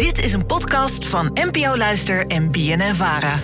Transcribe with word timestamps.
Dit 0.00 0.24
is 0.24 0.32
een 0.32 0.46
podcast 0.46 1.06
van 1.06 1.30
NPO 1.34 1.76
Luister 1.76 2.26
en 2.26 2.50
BNN 2.50 2.94
Vara. 2.94 3.38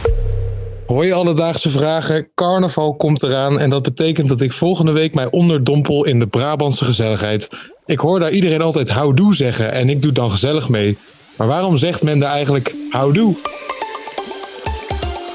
Hoi 0.87 1.13
alledaagse 1.13 1.71
vragen, 1.71 2.29
carnaval 2.35 2.97
komt 2.97 3.23
eraan 3.23 3.59
en 3.59 3.71
dat 3.71 3.83
betekent 3.83 4.29
dat 4.29 4.41
ik 4.41 4.53
volgende 4.53 4.93
week 4.93 5.15
mij 5.15 5.31
onderdompel 5.31 6.05
in 6.05 6.19
de 6.19 6.27
Brabantse 6.27 6.85
gezelligheid. 6.85 7.49
Ik 7.87 7.99
hoor 7.99 8.21
daar 8.21 8.31
iedereen 8.31 8.63
altijd 8.63 8.89
houdoe 8.89 9.35
zeggen 9.35 9.73
en 9.73 9.89
ik 9.89 10.03
doe 10.03 10.13
dan 10.13 10.31
gezellig 10.31 10.69
mee. 10.69 10.99
Maar 11.37 11.47
waarom 11.47 11.77
zegt 11.77 12.03
men 12.03 12.19
daar 12.19 12.33
eigenlijk 12.33 12.75
houdoe? 12.91 13.37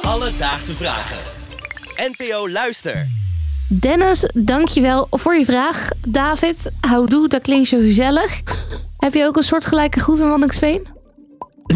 Alledaagse 0.01 0.75
vragen. 0.75 1.17
NPO 1.95 2.49
Luister. 2.49 3.07
Dennis, 3.67 4.29
dankjewel 4.33 5.07
voor 5.09 5.35
je 5.35 5.45
vraag. 5.45 5.89
David, 6.07 6.71
houdoe, 6.79 7.27
dat 7.27 7.41
klinkt 7.41 7.67
zo 7.67 7.77
gezellig. 7.77 8.41
Heb 8.97 9.13
je 9.13 9.25
ook 9.25 9.38
een 9.38 9.43
soortgelijke 9.43 9.99
groet 9.99 10.19
in 10.19 10.29
Wandingsveen? 10.29 10.99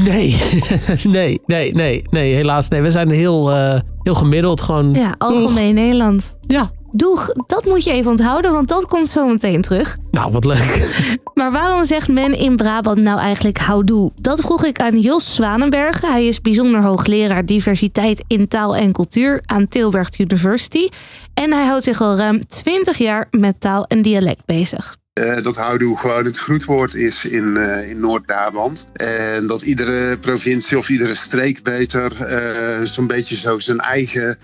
Nee, 0.04 0.42
nee, 1.04 1.42
nee, 1.46 1.74
nee, 1.74 2.04
nee, 2.10 2.34
helaas. 2.34 2.70
Nee, 2.70 2.82
we 2.82 2.92
zijn 2.92 3.10
heel, 3.10 3.52
eh, 3.52 3.80
heel 4.02 4.14
gemiddeld. 4.14 4.62
Gewoon. 4.62 4.94
Ja, 4.94 5.16
algemeen 5.18 5.74
Nederland. 5.74 6.38
Ja, 6.48 6.72
Doeg, 6.96 7.30
dat 7.48 7.66
moet 7.66 7.84
je 7.84 7.92
even 7.92 8.12
onthouden, 8.12 8.52
want 8.52 8.68
dat 8.68 8.86
komt 8.86 9.10
zo 9.10 9.28
meteen 9.28 9.62
terug. 9.62 9.98
nou 10.12 10.32
wat 10.32 10.46
leuk. 10.46 11.04
Maar 11.34 11.52
waarom 11.52 11.84
zegt 11.84 12.08
men 12.08 12.38
in 12.38 12.56
Brabant 12.56 12.98
nou 12.98 13.20
eigenlijk 13.20 13.58
houdoe? 13.58 14.12
Dat 14.16 14.42
vroeg 14.42 14.66
ik 14.66 14.80
aan 14.80 15.00
Jos 15.00 15.36
Zwanenberg. 15.36 16.02
Hij 16.02 16.28
is 16.28 16.42
bijzonder 16.42 16.82
hoogleraar 16.84 17.46
diversiteit 17.46 18.24
in 18.28 18.48
taal 18.48 18.76
en 18.76 18.92
cultuur 18.92 19.42
aan 19.46 19.68
Tilburg 19.68 20.20
University. 20.20 20.90
En 21.34 21.54
hij 21.54 21.66
houdt 21.66 21.84
zich 21.84 22.02
al 22.02 22.18
ruim 22.18 22.48
20 22.48 22.98
jaar 22.98 23.28
met 23.32 23.60
taal 23.60 23.86
en 23.86 24.02
dialect 24.02 24.46
bezig. 24.46 24.98
Eh, 25.16 25.42
dat 25.42 25.56
houdoe 25.56 25.98
gewoon 25.98 26.26
het 26.26 26.38
groetwoord 26.38 26.96
is 26.96 27.26
in, 27.26 27.58
eh, 27.58 27.90
in 27.90 28.00
Noord-Brabant. 28.00 28.88
En 28.94 29.48
dat 29.48 29.62
iedere 29.62 30.18
provincie 30.18 30.78
of 30.78 30.90
iedere 30.90 31.14
streek 31.14 31.64
beter 31.64 32.22
eh, 32.22 32.84
zo'n 32.84 33.08
beetje 33.08 33.36
zo 33.36 33.60
zijn 33.60 33.78
eigen 33.78 34.38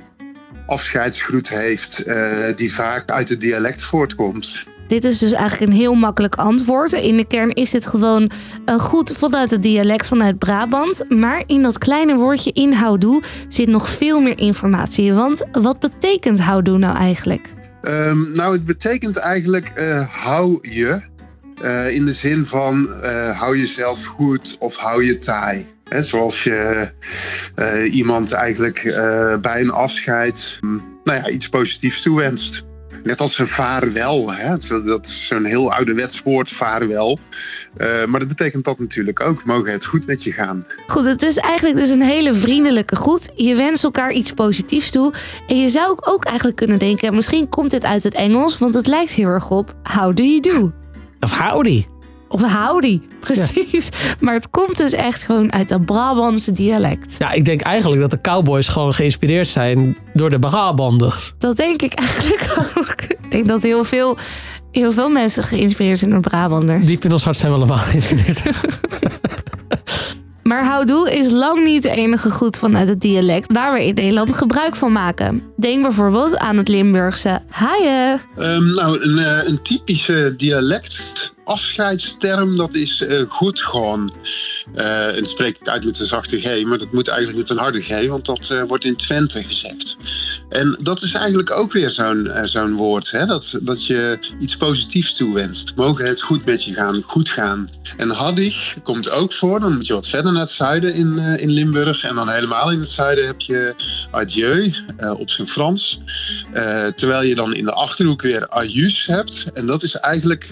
afscheidsgroet 0.68 1.50
heeft, 1.50 2.04
die 2.56 2.74
vaak 2.74 3.12
uit 3.12 3.30
het 3.30 3.42
dialect 3.42 3.84
voortkomt. 3.84 4.64
Dit 4.88 5.04
is 5.04 5.18
dus 5.18 5.32
eigenlijk 5.32 5.72
een 5.72 5.78
heel 5.78 5.94
makkelijk 5.94 6.36
antwoord. 6.36 6.92
In 6.92 7.18
de 7.18 7.28
kern 7.28 7.50
is 7.50 7.70
dit 7.70 7.86
gewoon 7.86 8.32
goed 8.78 9.12
vanuit 9.18 9.52
het 9.52 9.64
dialect 9.64 10.08
vanuit 10.08 10.40
Brabant. 10.40 11.06
Maar 11.10 11.44
in 11.46 11.62
dat 11.62 11.78
kleine 11.78 12.16
woordje 12.16 12.52
in 12.52 12.74
houdoe 12.74 13.24
zit 13.48 13.68
nog 13.68 13.90
veel 13.90 14.20
meer 14.20 14.38
informatie. 14.38 15.14
Want 15.14 15.44
wat 15.52 15.80
betekent 15.80 16.40
houdoe 16.40 16.78
nou 16.78 16.98
eigenlijk? 16.98 17.54
Ehm, 17.82 18.32
nou, 18.32 18.54
het 18.54 18.66
betekent 18.66 19.18
eigenlijk 19.18 19.70
eh, 19.70 20.08
hou 20.08 20.60
je. 20.62 21.10
eh, 21.62 21.96
in 21.96 22.06
de 22.06 22.14
zin 22.14 22.46
van 22.46 22.94
eh, 23.02 23.40
hou 23.40 23.58
jezelf 23.58 24.06
goed 24.06 24.56
of 24.60 24.76
hou 24.76 25.06
je 25.06 25.18
taai. 25.18 25.66
Hè, 25.84 26.02
zoals 26.02 26.44
je 26.44 26.90
iemand 27.92 28.32
eigenlijk 28.34 28.82
bij 29.42 29.62
een 29.62 29.72
afscheid 29.72 30.58
mm, 30.62 30.82
nou 31.04 31.18
ja, 31.18 31.30
iets 31.30 31.50
positiefs 31.50 32.02
toewenst. 32.02 32.66
Net 33.04 33.22
als 33.22 33.40
een 33.40 33.48
vaarwel. 33.48 34.34
Hè? 34.34 34.56
Dat 34.84 35.06
is 35.06 35.28
zo'n 35.28 35.46
heel 35.46 35.74
ouderwets 35.74 36.22
woord, 36.22 36.50
vaarwel. 36.50 37.20
Eh, 37.78 38.06
maar 38.06 38.20
dat 38.20 38.30
betekent 38.30 38.64
dat 38.64 38.80
natuurlijk 38.80 39.20
ook. 39.20 39.46
Mogen 39.46 39.72
het 39.72 39.86
goed 39.86 40.06
met 40.06 40.24
je 40.24 40.32
gaan. 40.32 40.62
Goed, 40.88 41.06
het 41.06 41.24
is 41.24 41.38
eigenlijk 41.38 41.78
dus 41.78 41.90
een 41.90 42.02
hele 42.02 42.34
vriendelijke 42.34 42.96
groet. 42.96 43.32
Je 43.36 43.56
wenst 43.56 43.84
elkaar 43.84 44.12
iets 44.12 44.32
positiefs 44.32 44.92
toe. 44.92 45.14
En 45.48 45.60
je 45.60 45.70
zou 45.70 45.98
ook 46.02 46.26
eigenlijk 46.26 46.58
kunnen 46.58 46.80
denken, 46.80 47.16
misschien 47.16 47.50
komt 47.50 47.72
dit 47.72 47.84
uit 47.84 48.04
het 48.04 48.14
Engels, 48.14 48.58
want 48.58 48.74
het 48.74 48.88
lijkt 48.88 49.12
heel 49.12 49.28
erg 49.28 49.50
op 49.50 49.76
how 49.84 50.16
do 50.16 50.24
you 50.24 50.40
do? 50.40 50.72
Of 51.20 51.38
howdy. 51.38 51.86
Of 52.32 52.42
howdy, 52.42 53.02
precies. 53.20 53.90
Maar 54.20 54.34
het 54.34 54.50
komt 54.50 54.78
dus 54.78 54.92
echt 54.92 55.24
gewoon 55.24 55.54
uit 55.54 55.70
het 55.70 55.86
Brabantse 55.86 56.52
dialect. 56.52 57.16
Ja, 57.20 57.32
ik 57.32 57.46
denk 57.46 57.62
eigenlijk 57.62 58.02
dat 58.02 58.10
de 58.10 58.22
cowboys 58.22 58.68
gewoon 58.68 58.94
geïnspireerd 58.94 59.48
zijn 59.48 59.98
door 60.14 60.30
de 60.30 60.40
Brabanders. 60.40 61.34
Dat 61.38 61.56
denk 61.58 61.82
ik 61.82 61.94
eigenlijk 61.94 62.56
ook. 62.78 62.96
Ik 63.02 63.32
denk 63.32 63.48
dat 63.48 63.62
heel 63.62 63.84
veel, 63.84 64.18
heel 64.72 64.94
veel 64.94 65.10
mensen 65.10 65.44
geïnspireerd 65.44 66.00
zijn 66.00 66.12
door 66.12 66.20
Brabanders. 66.20 66.86
Diep 66.86 67.04
in 67.04 67.12
ons 67.12 67.24
hart 67.24 67.38
zijn 67.38 67.52
we 67.52 67.58
allemaal 67.58 67.78
geïnspireerd. 67.92 68.42
Maar 70.44 70.66
houdoe 70.66 71.12
is 71.12 71.32
lang 71.32 71.64
niet 71.64 71.84
de 71.84 71.90
enige 71.90 72.30
groet 72.30 72.58
vanuit 72.58 72.88
het 72.88 73.02
dialect 73.02 73.52
waar 73.54 73.74
we 73.74 73.86
in 73.86 73.94
Nederland 73.94 74.34
gebruik 74.34 74.76
van 74.76 74.92
maken. 74.92 75.44
Denk 75.58 75.82
bijvoorbeeld 75.82 76.38
aan 76.38 76.58
het 76.58 76.68
Limburgse 76.68 77.42
haaien. 77.50 78.22
Ehm, 78.38 78.70
nou, 78.72 79.02
een, 79.02 79.18
eh, 79.18 79.48
een 79.50 79.62
typische 79.62 80.34
dialect 80.38 81.34
afscheidsterm, 81.52 82.56
dat 82.56 82.74
is 82.74 83.02
eh, 83.02 83.22
goed 83.28 83.62
gewoon. 83.62 84.14
Eh, 84.74 85.08
en 85.08 85.16
dat 85.16 85.28
spreek 85.28 85.58
ik 85.60 85.68
uit 85.68 85.86
met 85.86 86.00
een 86.00 86.06
zachte 86.06 86.40
G, 86.40 86.64
maar 86.64 86.78
dat 86.78 86.92
moet 86.92 87.08
eigenlijk 87.08 87.40
met 87.40 87.50
een 87.50 87.64
harde 87.64 87.82
G, 87.82 88.08
want 88.08 88.26
dat 88.26 88.50
eh, 88.50 88.64
wordt 88.64 88.86
in 88.86 88.96
Twente 88.96 89.44
gezegd. 89.44 89.98
En 90.50 90.78
dat 90.82 91.02
is 91.02 91.14
eigenlijk 91.14 91.52
ook 91.52 91.72
weer 91.72 91.92
zo'n 91.92 92.32
zo'n 92.44 92.74
woord, 92.74 93.12
hè? 93.12 93.26
Dat, 93.26 93.60
dat 93.64 93.86
je 93.86 94.20
iets 94.40 94.58
positiefs 94.58 95.16
toewenst. 95.16 95.76
Mogen 95.76 96.06
het 96.06 96.22
goed 96.22 96.46
met 96.46 96.64
je 96.64 96.74
gaan, 96.74 97.02
goed 97.02 97.30
gaan. 97.30 97.66
En 97.98 98.10
haddig 98.10 98.76
komt 98.84 99.10
ook 99.10 99.34
voor, 99.34 99.60
dan 99.60 99.74
moet 99.74 99.88
je 99.88 99.94
wat 99.94 100.08
verder 100.08 100.32
naar 100.32 100.42
het 100.42 100.52
zuiden 100.52 100.94
in, 100.94 101.18
in 101.18 101.50
Limburg. 101.50 102.04
En 102.04 102.16
dan 102.16 102.30
helemaal 102.30 102.72
in 102.72 102.80
het 102.80 102.90
zuiden 102.90 103.26
heb 103.26 103.42
je 103.42 103.76
adieu 104.12 104.74
op 105.18 105.30
zijn 105.30 105.48
Frans. 105.48 106.00
Terwijl 106.96 107.24
je 107.24 107.36
dan 107.36 107.56
in 107.56 107.66
de 107.66 107.74
achterhoek 107.74 108.22
weer 108.22 108.50
ajus 108.50 109.06
hebt. 109.06 109.46
En 109.54 109.66
dat 109.66 109.84
is 109.84 109.96
eigenlijk 109.96 110.52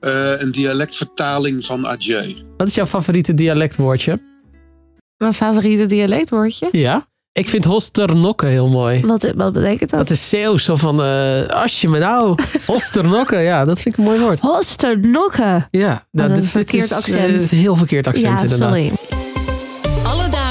eh, 0.00 0.40
een 0.40 0.50
dialectvertaling 0.50 1.64
van 1.64 1.86
adieu. 1.86 2.34
Wat 2.56 2.68
is 2.68 2.74
jouw 2.74 2.86
favoriete 2.86 3.34
dialectwoordje? 3.34 4.20
Mijn 5.16 5.32
favoriete 5.34 5.86
dialectwoordje. 5.86 6.68
Ja? 6.72 7.08
Ik 7.32 7.48
vind 7.48 7.64
hosternokken 7.64 8.48
heel 8.48 8.68
mooi. 8.68 9.00
Wat, 9.06 9.32
wat 9.36 9.52
betekent 9.52 9.90
dat? 9.90 9.98
Dat 9.98 10.10
is 10.10 10.28
Zeeuws, 10.28 10.64
zo 10.64 10.76
van, 10.76 11.02
eh 11.02 11.46
als 11.46 11.80
je 11.80 11.88
me 11.88 11.98
nou, 11.98 12.38
hosternokken, 12.66 13.42
ja, 13.42 13.64
dat 13.64 13.80
vind 13.80 13.94
ik 13.94 14.00
een 14.00 14.04
mooi 14.06 14.20
woord. 14.20 14.40
Hosternokken. 14.40 15.68
Ja, 15.70 16.04
nou, 16.10 16.28
dat 16.28 16.38
is 16.38 16.52
dit, 16.52 16.54
een 16.54 16.60
dit 16.60 16.70
verkeerd 16.70 16.84
is 16.90 16.92
accent. 16.92 17.42
eh, 17.42 17.50
een 17.50 17.58
heel 17.58 17.76
verkeerd 17.76 18.06
accent 18.06 18.26
Ja, 18.40 18.42
inderdaad. 18.42 18.68
sorry. 18.68 18.92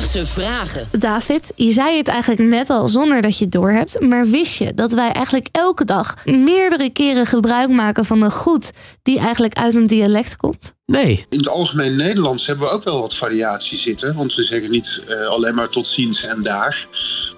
Alledaagse 0.09 0.42
vragen. 0.42 0.88
David, 1.00 1.52
je 1.56 1.72
zei 1.72 1.97
het 1.97 2.08
eigenlijk 2.08 2.42
net 2.42 2.70
al 2.70 2.88
zonder 2.88 3.22
dat 3.22 3.38
je 3.38 3.44
het 3.44 3.53
doorhebt. 3.53 4.00
Maar 4.02 4.28
wist 4.28 4.58
je 4.58 4.74
dat 4.74 4.92
wij 4.92 5.12
eigenlijk 5.12 5.47
elke 5.52 5.86
dag 5.86 6.16
meerdere 6.25 6.90
keren 6.90 7.25
gebruik 7.25 7.70
maken 7.70 8.06
van 8.06 8.22
een 8.22 8.31
goed 8.31 8.72
die 9.03 9.19
eigenlijk 9.19 9.53
uit 9.53 9.74
een 9.74 9.88
dialect 9.88 10.36
komt? 10.36 10.74
Nee, 10.86 11.25
In 11.30 11.38
het 11.38 11.48
algemeen 11.50 11.96
Nederlands 11.96 12.48
hebben 12.48 12.68
we 12.68 12.74
ook 12.74 12.84
wel 12.84 13.00
wat 13.00 13.16
variatie 13.16 13.78
zitten. 13.78 14.16
Want 14.16 14.36
we 14.36 14.44
zeggen 14.44 14.72
niet 14.72 15.03
eh, 15.08 15.25
alleen 15.25 15.56
maar 15.56 15.69
tot 15.69 15.88
ziens 15.88 16.24
en 16.24 16.42
daar. 16.42 16.88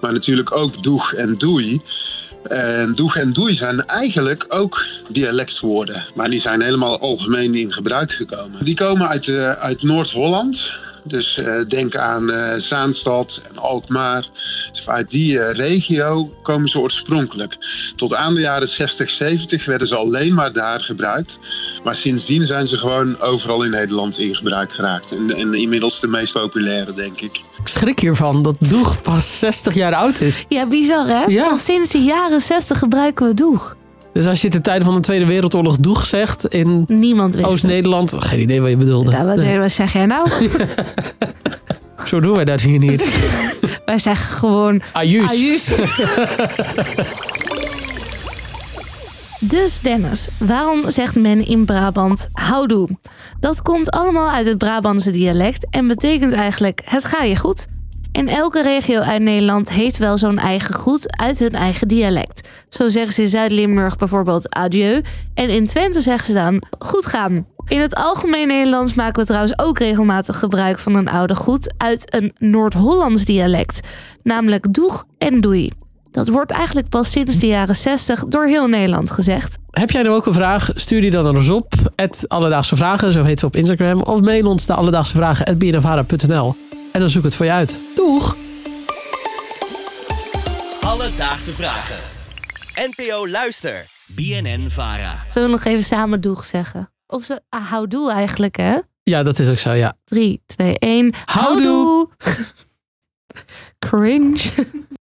Maar 0.00 0.12
natuurlijk 0.12 0.56
ook 0.56 0.82
doeg 0.82 1.12
en 1.12 1.34
doei. 1.38 1.80
En 2.42 2.94
doeg 2.94 3.16
en 3.16 3.32
doei 3.32 3.54
zijn 3.54 3.84
eigenlijk 3.86 4.44
ook 4.48 4.86
dialectwoorden. 5.08 6.04
Maar 6.14 6.30
die 6.30 6.40
zijn 6.40 6.60
helemaal 6.60 7.00
algemeen 7.00 7.54
in 7.54 7.72
gebruik 7.72 8.12
gekomen. 8.12 8.64
Die 8.64 8.74
komen 8.74 9.08
uit, 9.08 9.28
eh, 9.28 9.50
uit 9.50 9.82
Noord-Holland. 9.82 10.80
Dus 11.04 11.38
eh, 11.38 11.54
denk 11.68 11.96
aan 11.96 12.30
eh, 12.30 12.58
Zaanstad 12.58 13.42
en 13.50 13.58
Alkmaar. 13.58 14.28
Dus 14.70 14.88
uit 14.88 15.10
die 15.10 15.40
eh, 15.40 15.54
regio 15.54 16.34
komen 16.42 16.68
ze 16.68 16.78
oorspronkelijk. 16.78 17.56
Tot 17.96 18.14
aan 18.14 18.34
de 18.34 18.40
jaren 18.40 18.68
60, 18.68 19.10
70 19.10 19.64
werden 19.64 19.86
ze 19.86 19.96
alleen 19.96 20.34
maar 20.34 20.52
daar 20.52 20.80
gebruikt. 20.80 21.38
Maar 21.84 21.94
sindsdien 21.94 22.44
zijn 22.44 22.66
ze 22.66 22.78
gewoon 22.78 23.20
overal 23.20 23.64
in 23.64 23.70
Nederland 23.70 24.18
in 24.18 24.34
gebruik 24.34 24.72
geraakt. 24.72 25.16
En, 25.16 25.34
en 25.36 25.54
inmiddels 25.54 26.00
de 26.00 26.08
meest 26.08 26.32
populaire, 26.32 26.94
denk 26.94 27.20
ik. 27.20 27.40
ik 27.60 27.68
schrik 27.68 28.00
hiervan 28.00 28.42
dat 28.42 28.56
Doeg 28.58 29.02
pas 29.02 29.38
60 29.38 29.74
jaar 29.74 29.94
oud 29.94 30.20
is. 30.20 30.44
Ja, 30.48 30.66
bizar 30.66 31.06
hè? 31.06 31.24
Ja. 31.24 31.48
Al 31.48 31.58
sinds 31.58 31.90
de 31.90 32.02
jaren 32.02 32.40
60 32.40 32.78
gebruiken 32.78 33.26
we 33.26 33.34
doeg. 33.34 33.76
Dus 34.12 34.26
als 34.26 34.42
je 34.42 34.48
ten 34.48 34.62
tijde 34.62 34.84
van 34.84 34.94
de 34.94 35.00
Tweede 35.00 35.26
Wereldoorlog 35.26 35.76
Doeg 35.76 36.06
zegt 36.06 36.46
in 36.46 36.84
Niemand 36.88 37.34
wist 37.34 37.46
het. 37.46 37.54
Oost-Nederland, 37.54 38.16
geen 38.18 38.40
idee 38.40 38.60
wat 38.60 38.70
je 38.70 38.76
bedoelde. 38.76 39.10
Ja, 39.10 39.24
wat, 39.24 39.36
Nee, 39.36 39.58
wat 39.58 39.70
zeg 39.70 39.92
jij 39.92 40.06
nou? 40.06 40.28
Zo 42.06 42.20
doen 42.20 42.34
wij 42.34 42.44
dat 42.44 42.60
hier 42.60 42.78
niet. 42.78 43.06
wij 43.84 43.98
zeggen 43.98 44.36
gewoon 44.36 44.82
Ajus. 44.92 45.30
Ajus. 45.30 45.70
Dus 49.44 49.80
Dennis, 49.80 50.28
waarom 50.38 50.90
zegt 50.90 51.14
men 51.14 51.46
in 51.46 51.64
Brabant 51.64 52.28
houdoe? 52.32 52.88
Dat 53.40 53.62
komt 53.62 53.90
allemaal 53.90 54.30
uit 54.30 54.46
het 54.46 54.58
Brabantse 54.58 55.10
dialect 55.10 55.66
en 55.70 55.86
betekent 55.86 56.32
eigenlijk 56.32 56.80
het 56.84 57.04
ga 57.04 57.22
je 57.22 57.36
goed. 57.36 57.66
En 58.12 58.28
elke 58.28 58.62
regio 58.62 59.00
uit 59.00 59.22
Nederland 59.22 59.70
heeft 59.70 59.98
wel 59.98 60.18
zo'n 60.18 60.38
eigen 60.38 60.74
groet 60.74 61.16
uit 61.16 61.38
hun 61.38 61.52
eigen 61.52 61.88
dialect. 61.88 62.48
Zo 62.68 62.88
zeggen 62.88 63.12
ze 63.12 63.22
in 63.22 63.28
Zuid-Limburg 63.28 63.96
bijvoorbeeld 63.96 64.54
adieu 64.54 65.00
en 65.34 65.48
in 65.48 65.66
Twente 65.66 66.00
zeggen 66.00 66.24
ze 66.24 66.32
dan 66.32 66.62
goed 66.78 67.06
gaan. 67.06 67.46
In 67.68 67.80
het 67.80 67.94
algemeen 67.94 68.48
Nederlands 68.48 68.94
maken 68.94 69.20
we 69.20 69.26
trouwens 69.26 69.58
ook 69.58 69.78
regelmatig 69.78 70.38
gebruik 70.38 70.78
van 70.78 70.94
een 70.94 71.08
oude 71.08 71.34
groet 71.34 71.74
uit 71.76 72.14
een 72.14 72.32
Noord-Hollands 72.38 73.24
dialect, 73.24 73.80
namelijk 74.22 74.72
doeg 74.74 75.04
en 75.18 75.40
doei. 75.40 75.70
Dat 76.10 76.28
wordt 76.28 76.50
eigenlijk 76.50 76.88
pas 76.88 77.10
sinds 77.10 77.38
de 77.38 77.46
jaren 77.46 77.76
60 77.76 78.24
door 78.24 78.46
heel 78.46 78.66
Nederland 78.66 79.10
gezegd. 79.10 79.58
Heb 79.70 79.90
jij 79.90 80.02
nou 80.02 80.14
ook 80.14 80.26
een 80.26 80.34
vraag? 80.34 80.70
Stuur 80.74 81.00
die 81.00 81.10
dan 81.10 81.36
ons 81.36 81.50
op. 81.50 81.72
Alledaagse 82.26 82.76
Vragen, 82.76 83.12
zo 83.12 83.22
heet 83.22 83.40
we 83.40 83.46
op 83.46 83.56
Instagram. 83.56 84.02
Of 84.02 84.20
mail 84.20 84.46
ons 84.46 84.66
naar 84.66 84.76
Alledaagse 84.76 85.14
Vragen 85.14 85.46
En 86.92 87.00
dan 87.00 87.10
zoek 87.10 87.18
ik 87.18 87.24
het 87.24 87.34
voor 87.34 87.46
je 87.46 87.52
uit. 87.52 87.80
Doeg! 87.94 88.36
Alledaagse 90.80 91.52
Vragen. 91.52 91.98
NPO 92.74 93.28
Luister. 93.28 93.86
BNN 94.06 94.70
Vara. 94.70 95.24
Zullen 95.30 95.48
we 95.48 95.54
nog 95.54 95.64
even 95.64 95.84
samen 95.84 96.20
doeg 96.20 96.44
zeggen? 96.44 96.92
Of 97.06 97.24
ze 97.24 97.40
ah, 97.48 97.70
houdoe 97.70 98.10
eigenlijk, 98.10 98.56
hè? 98.56 98.78
Ja, 99.02 99.22
dat 99.22 99.38
is 99.38 99.48
ook 99.48 99.58
zo, 99.58 99.72
ja. 99.72 99.96
3, 100.04 100.42
2, 100.46 100.78
1. 100.78 101.14
Houdoe. 101.24 102.08
Cringe. 103.78 104.50